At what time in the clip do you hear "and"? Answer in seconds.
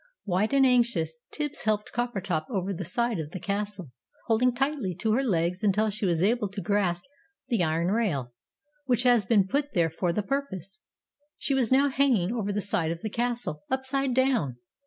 0.51-0.65